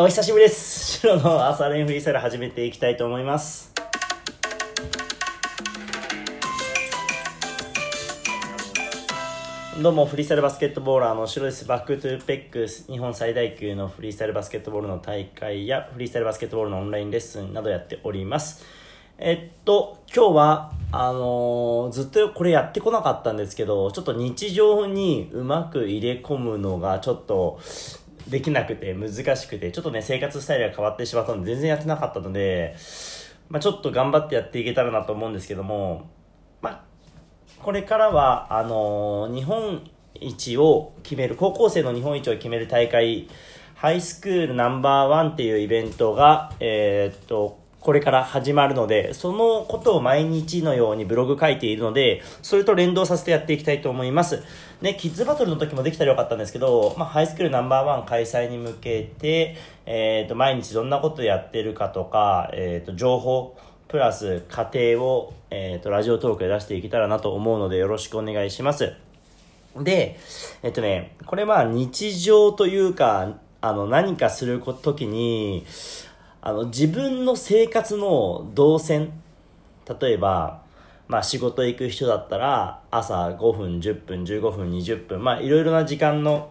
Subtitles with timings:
[0.00, 1.00] お久しぶりです。
[1.00, 3.72] 白の朝練フリースタイル始めていきたいと思います。
[9.82, 11.64] どうも、フリースタイルバスケットボーラーの白です。
[11.64, 18.64] バックトゥーペックス、日本最大級のフリースタイルバスケットボールの大会や、フリースタイルバスケットボールのオンラインレッスンなどやっております。
[19.18, 27.58] えっと、今日は、あのーずっとこれやってこなかったんですけど、ちょっと日常にうまく入れ込むのがちょっと
[28.26, 32.76] できなくて難しくて、ちょっとね、生活スタイルが変わってしまったので、全然やってなかったので、
[33.48, 36.10] まあちょっと頑張ってやっていけたらなと思うんですけども、
[36.60, 36.84] まあ
[37.58, 43.28] これからは、あのー日本一を決める、高校生の日本一を決める大会、
[43.74, 54.42] ハイスクールナンバーワンっていうイベントが、えーっと、これから始まるので、そのことを毎日のようにブログ書いているので、それと連動させてやっていきたいと思います。
[54.80, 59.56] ね、キッズバトルの時もできたらよかったんですけど、まあ、ハイスクールナンバーワン開催に向けて、
[59.86, 63.56] えーと、毎日どんなことやってるかとか、えーと、情報、
[63.88, 68.92] プラス過程を、えー、とラジオトークで出していけたらなと思うのでよろしくお願いします。
[69.76, 70.18] で、
[70.62, 75.64] えっとね、これまあ日常というか、あの何かするときに、
[76.40, 79.12] あの自分の生活の動線、
[80.00, 80.62] 例えば、
[81.08, 86.50] まあ仕事行く人だったら朝5分、10分、15分、20分、まあいろいろな時間の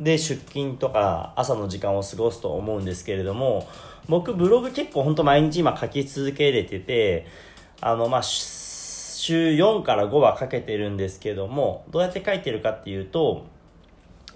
[0.00, 3.68] で出勤とか朝の時間を過ごすと思うんですけれども
[4.08, 7.26] 僕ブログ結構本当毎日今書き続けれてて
[7.80, 13.46] あのまあ週4から5は書けてるんですけどもどうやって書いてるかっていうと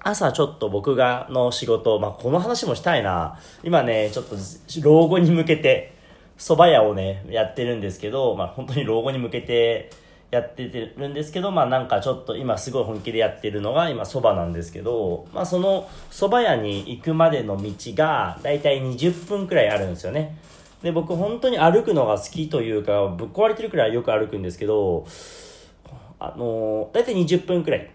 [0.00, 4.36] 朝ちょっと僕がの仕事、まあ、この話もしたいな今ねちょっと
[4.82, 5.92] 老後に向けて
[6.38, 9.90] 蕎麦屋をねやってるんですけど、まあ、本当に老後に向けて
[10.30, 20.36] やっててるんですけど、まあなんかちょっと今すごい本気でやってるのが今蕎麦なんですけど、まあその蕎麦屋に行くまでの道がだいたい20分くらいあるんですよね。
[20.82, 25.06] で、僕本当に歩くのが好きというか、ぶっ壊れてるくらいよく歩くんですけど、
[26.20, 27.90] あのー、だいたい20分くらい。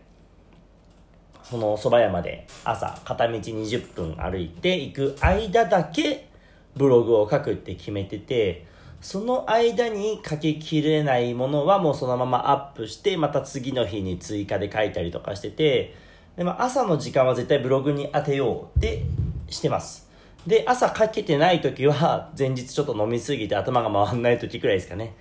[1.54, 6.28] その蕎麦屋まで朝片道20分歩いて行く間だけ
[6.76, 8.66] ブログを書くって決めてて、
[9.02, 15.94] その間に書ききれないものはもうそのままアップして、また次の日に追加で書いたりとかしてて、
[16.36, 19.04] でも朝の時間は絶対ブログに当てようって
[19.48, 20.10] してます。
[20.48, 25.14] で、朝書けてない時は前日ちょっと飲みすぎて頭が回んない時くらいですかね。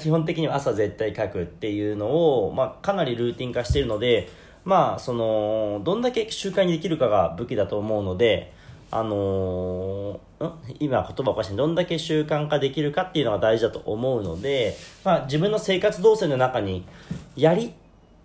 [0.00, 2.06] 基本的には朝絶対書くっていうの
[2.46, 4.28] を、まあかなりルーティン化してるので、
[4.64, 8.52] まあその、どんだけ習慣にできるかが武器だと思うので、
[8.90, 10.52] あのー、ん？
[10.78, 16.86] 今言葉おかしいどんだけ習慣化できるかっていうのが大事だと思うので、まあ、自分の生活動線の中に
[17.34, 17.72] やり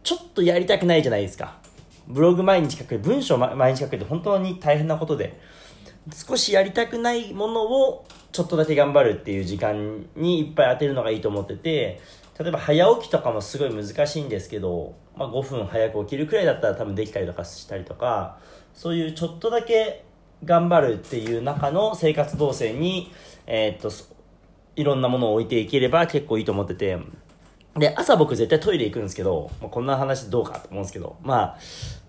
[0.04, 1.58] ちょっとやりたくないじゃないですか。
[2.08, 5.40] ブログ毎日書く文章毎日書くって本当に大変なことで
[6.14, 12.02] 少しやりたくないものをちょっとだけ頑張るっていう時間にいっぱい当てるのがいいと思ってて
[12.40, 18.38] 例えば早起きとかもすごい難しいんですけど、まあ、5分早く起きるくらいだったら多分できたりとかしたりとか
[18.74, 20.06] そういうちょっとだけ
[20.44, 23.12] 頑張るっていう中の生活動線に、
[23.46, 23.92] えー、っと、
[24.76, 26.98] いろんなものを置いていければ結構いいと思ってて、
[27.76, 31.58] で、朝僕絶対トイレ行くんですけど、まあ、こんな話どうかと思うんですけど、まあ、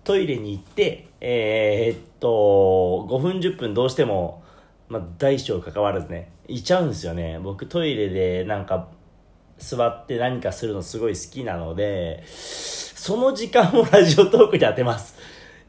[0.03, 4.43] トイレに行って、えー、っと、5分10分どうしても、
[4.87, 7.39] まあ、大小関わらずね、いちゃうんですよね。
[7.41, 8.87] 僕トイレでなんか、
[9.61, 15.17] 座って何かするのすごい好きなので、その時間をラジオトークで当てます。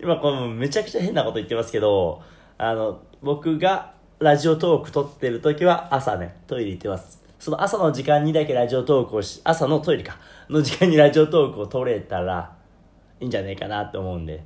[0.01, 2.23] 今このめちゃくちゃ変なこと言ってますけど、
[2.59, 7.23] あの、僕がラジオトーク撮ってる時は朝ね、トイレ行ってます。
[7.39, 12.57] その朝の時間にだけラジオトークをし、朝のトイレか、の時間にラジオトークを撮れたら
[13.21, 14.45] いいんじゃないかなと思うんで。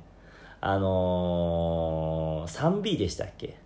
[0.59, 3.57] あのー、3B でしたっけ？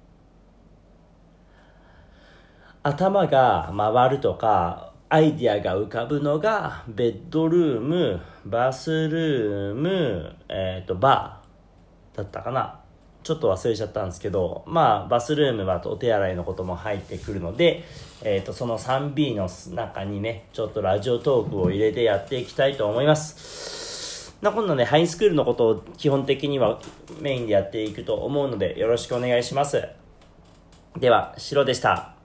[2.83, 12.79] 頭が回るとか、アイディアが浮かぶのが、ベッドルーム、バスルーム、えっ、ー、と、バーだったかな。
[13.21, 17.83] ちょっと忘れちゃったんですけど、まあ、バスルームはお手洗いのことも入ってくるので、
[18.23, 24.33] えっ、ー、と、その 3B の中にね、ちょっとラジオトークを入れてやっていきたいと思います。
[24.41, 26.79] な、今度ね、ハイスクールのことを基本的には
[27.19, 29.89] メインでやっていくと思うので、よろしくお願いします。
[30.97, 32.20] では、シロでした。